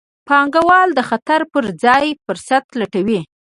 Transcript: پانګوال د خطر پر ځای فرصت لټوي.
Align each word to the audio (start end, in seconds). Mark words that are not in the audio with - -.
پانګوال 0.27 0.89
د 0.95 0.99
خطر 1.09 1.41
پر 1.51 1.65
ځای 1.83 2.05
فرصت 2.25 2.65
لټوي. 2.79 3.19